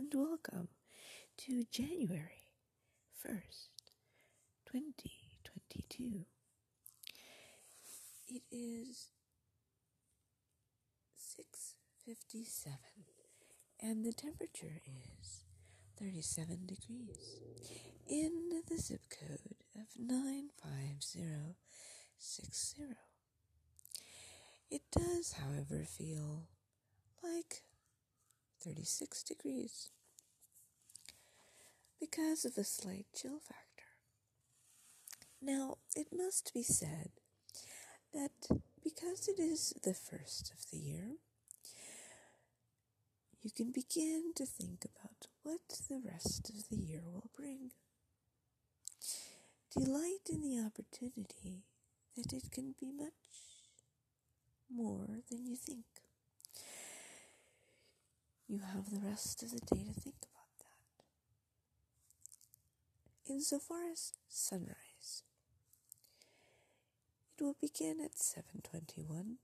and 0.00 0.14
welcome 0.14 0.68
to 1.36 1.64
January 1.70 2.48
1st, 3.22 3.68
2022. 4.64 6.24
It 8.26 8.42
is 8.50 9.10
6:57 11.14 12.78
and 13.78 14.02
the 14.02 14.14
temperature 14.14 14.80
is 15.20 15.44
37 15.98 16.64
degrees 16.64 17.42
in 18.08 18.62
the 18.66 18.78
zip 18.78 19.06
code 19.10 19.56
of 19.74 19.98
95060. 19.98 22.96
It 24.70 24.90
does, 24.90 25.32
however, 25.32 25.84
feel 25.84 26.48
like 27.22 27.64
36 28.60 29.22
degrees 29.22 29.90
because 32.00 32.44
of 32.44 32.56
a 32.56 32.64
slight 32.64 33.06
chill 33.14 33.38
factor. 33.38 33.84
Now, 35.42 35.76
it 35.94 36.08
must 36.16 36.52
be 36.54 36.62
said 36.62 37.10
that 38.12 38.48
because 38.82 39.28
it 39.28 39.38
is 39.38 39.74
the 39.84 39.94
first 39.94 40.52
of 40.52 40.70
the 40.70 40.78
year, 40.78 41.16
you 43.42 43.50
can 43.50 43.70
begin 43.70 44.32
to 44.36 44.44
think 44.44 44.84
about 44.84 45.28
what 45.42 45.60
the 45.88 46.00
rest 46.04 46.50
of 46.50 46.68
the 46.68 46.76
year 46.76 47.02
will 47.04 47.30
bring. 47.36 47.70
Delight 49.74 50.28
in 50.30 50.42
the 50.42 50.58
opportunity 50.58 51.64
that 52.16 52.32
it 52.32 52.50
can 52.50 52.74
be 52.78 52.90
much 52.90 53.12
more 54.70 55.20
than 55.30 55.46
you 55.46 55.56
think. 55.56 55.84
You 58.48 58.60
have 58.74 58.90
the 58.90 59.00
rest 59.06 59.42
of 59.42 59.52
the 59.52 59.60
day 59.60 59.84
to 59.84 60.00
think. 60.00 60.29
Insofar 63.30 63.90
as 63.92 64.12
sunrise, 64.28 65.22
it 67.38 67.42
will 67.42 67.56
begin 67.60 68.00
at 68.00 68.18
7:21 68.18 69.38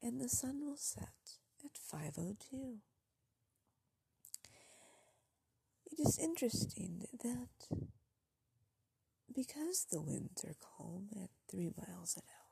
and 0.00 0.20
the 0.20 0.28
sun 0.28 0.64
will 0.64 0.76
set 0.76 1.38
at 1.64 1.76
5:02. 1.76 2.80
It 5.90 5.98
is 5.98 6.18
interesting 6.18 7.08
that 7.12 7.88
because 9.34 9.84
the 9.90 10.00
winds 10.00 10.44
are 10.44 10.54
calm 10.54 11.10
at 11.16 11.30
3 11.48 11.70
miles 11.76 12.16
an 12.16 12.22
hour 12.28 12.48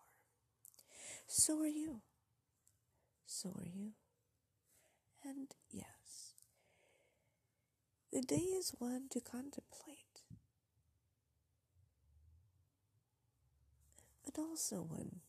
so 1.27 1.61
are 1.61 1.67
you. 1.67 2.03
So 3.27 3.51
are 3.59 3.67
you. 3.67 3.93
And 5.25 5.55
yes, 5.71 6.35
the 8.17 8.23
day 8.23 8.37
is 8.37 8.73
one 8.79 9.03
to 9.11 9.21
contemplate, 9.21 10.23
but 14.25 14.39
also 14.39 14.77
one 14.77 15.21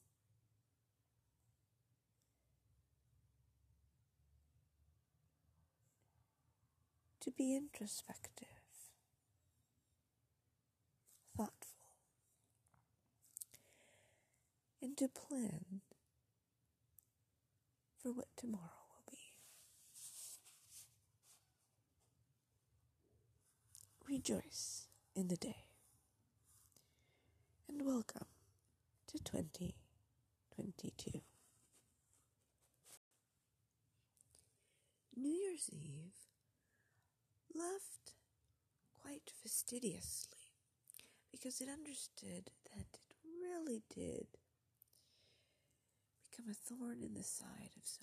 to 7.20 7.30
be 7.30 7.54
introspective, 7.58 8.48
thoughtful, 11.36 11.90
and 14.82 14.96
to 14.96 15.10
plan 15.10 15.82
for 18.02 18.14
what 18.14 18.28
tomorrow 18.38 18.62
will 18.88 19.12
be. 19.12 19.18
Rejoice 24.18 24.88
in 25.16 25.28
the 25.28 25.38
day 25.38 25.68
and 27.70 27.86
welcome 27.86 28.26
to 29.06 29.20
2022. 29.24 31.22
New 35.16 35.30
Year's 35.30 35.70
Eve 35.72 36.16
left 37.54 38.16
quite 39.00 39.30
fastidiously 39.44 40.50
because 41.32 41.62
it 41.62 41.70
understood 41.70 42.50
that 42.74 42.98
it 43.04 43.14
really 43.24 43.84
did 43.94 44.26
become 46.28 46.50
a 46.50 46.56
thorn 46.56 47.04
in 47.04 47.14
the 47.14 47.22
side 47.22 47.76
of 47.78 47.84
so 47.84 48.02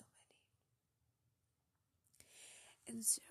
many. 2.87 2.87
And 2.87 3.03
so, 3.03 3.21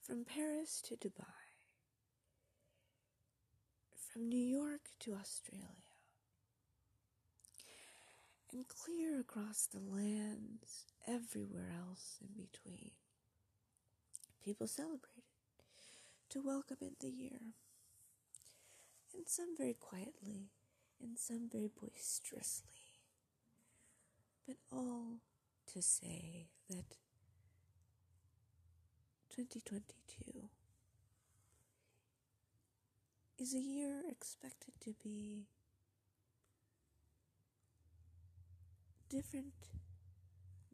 from 0.00 0.24
Paris 0.24 0.80
to 0.86 0.96
Dubai, 0.96 1.49
from 4.12 4.28
New 4.28 4.36
York 4.36 4.90
to 5.00 5.14
Australia, 5.14 5.66
and 8.52 8.66
clear 8.66 9.20
across 9.20 9.66
the 9.66 9.78
lands 9.78 10.86
everywhere 11.06 11.72
else 11.78 12.18
in 12.20 12.28
between, 12.42 12.90
people 14.44 14.66
celebrated 14.66 15.22
to 16.28 16.42
welcome 16.42 16.78
in 16.80 16.96
the 17.00 17.10
year. 17.10 17.54
And 19.14 19.28
some 19.28 19.56
very 19.56 19.74
quietly, 19.74 20.50
and 21.00 21.18
some 21.18 21.48
very 21.50 21.68
boisterously 21.68 22.80
but 24.50 24.56
all 24.72 25.20
to 25.72 25.80
say 25.80 26.48
that 26.68 26.96
2022 29.36 30.48
is 33.40 33.54
a 33.54 33.58
year 33.58 34.02
expected 34.06 34.74
to 34.82 34.94
be 35.02 35.46
different, 39.08 39.54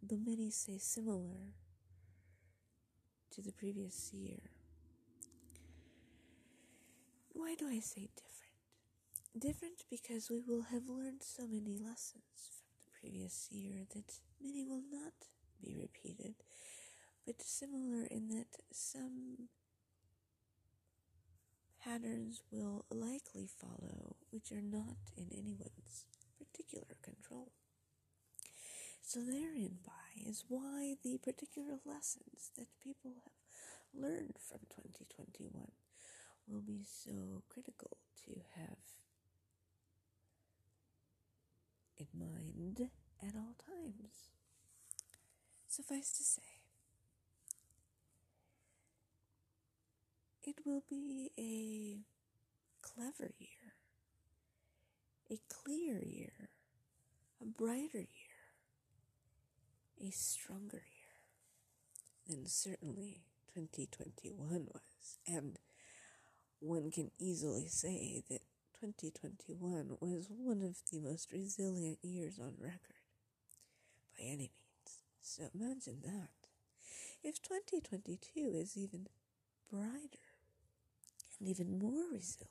though 0.02 0.18
many 0.18 0.50
say 0.50 0.76
similar 0.76 1.54
to 3.30 3.40
the 3.40 3.52
previous 3.52 4.10
year. 4.12 4.50
Why 7.34 7.54
do 7.54 7.68
I 7.68 7.78
say 7.78 8.08
different? 8.16 8.34
Different 9.38 9.84
because 9.88 10.28
we 10.28 10.40
will 10.40 10.62
have 10.62 10.88
learned 10.88 11.22
so 11.22 11.46
many 11.46 11.78
lessons 11.78 12.50
from 12.50 12.66
the 12.82 12.90
previous 13.00 13.46
year 13.52 13.84
that 13.94 14.18
many 14.42 14.64
will 14.64 14.82
not 14.90 15.14
be 15.62 15.76
repeated, 15.80 16.34
but 17.24 17.40
similar 17.42 18.06
in 18.10 18.28
that 18.30 18.48
some 18.72 19.15
patterns 21.86 22.42
will 22.50 22.84
likely 22.90 23.46
follow 23.46 24.16
which 24.30 24.50
are 24.50 24.62
not 24.62 24.98
in 25.16 25.28
anyone's 25.32 26.04
particular 26.36 26.96
control. 27.00 27.52
So, 29.02 29.20
therein 29.20 29.78
by 29.86 30.26
is 30.28 30.44
why 30.48 30.96
the 31.04 31.18
particular 31.18 31.78
lessons 31.84 32.50
that 32.58 32.66
people 32.82 33.12
have 33.22 34.02
learned 34.02 34.34
from 34.40 34.58
2021 34.74 35.70
will 36.48 36.60
be 36.60 36.82
so 36.84 37.44
critical 37.48 37.98
to 38.24 38.40
have 38.56 38.78
in 41.96 42.06
mind 42.18 42.90
at 43.22 43.34
all 43.36 43.54
times. 43.64 44.30
Suffice 45.68 46.10
to 46.12 46.24
say, 46.24 46.55
it 50.46 50.64
will 50.64 50.84
be 50.88 51.30
a 51.36 51.98
clever 52.86 53.32
year, 53.38 53.74
a 55.28 55.38
clear 55.52 56.00
year, 56.04 56.50
a 57.42 57.44
brighter 57.44 57.98
year, 57.98 58.36
a 60.00 60.10
stronger 60.12 60.84
year 60.84 62.28
than 62.28 62.46
certainly 62.46 63.22
2021 63.54 64.68
was. 64.72 65.18
And 65.26 65.58
one 66.60 66.92
can 66.92 67.10
easily 67.18 67.66
say 67.66 68.22
that 68.30 68.42
2021 68.80 69.96
was 70.00 70.28
one 70.30 70.62
of 70.62 70.76
the 70.92 71.00
most 71.00 71.32
resilient 71.32 71.98
years 72.02 72.38
on 72.38 72.54
record, 72.60 73.02
by 74.16 74.24
any 74.24 74.36
means. 74.52 75.02
So 75.20 75.44
imagine 75.52 76.02
that. 76.04 76.30
If 77.24 77.42
2022 77.42 78.52
is 78.54 78.76
even 78.76 79.08
brighter 79.70 80.25
and 81.38 81.48
even 81.48 81.78
more 81.78 82.04
resilient, 82.12 82.50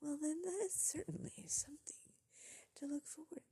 well, 0.00 0.16
then 0.20 0.42
that 0.44 0.66
is 0.66 0.74
certainly 0.74 1.46
something 1.46 2.14
to 2.76 2.86
look 2.86 3.06
forward 3.06 3.49